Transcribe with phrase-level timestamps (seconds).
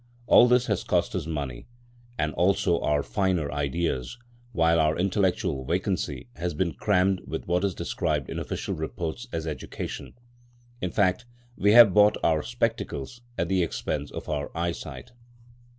[0.25, 1.67] All this has cost us money,
[2.17, 4.17] and also our finer ideas,
[4.51, 9.45] while our intellectual vacancy has been crammed with what is described in official reports as
[9.45, 10.15] Education.
[10.81, 11.25] In fact,
[11.55, 15.11] we have bought our spectacles at the expense of our eyesight.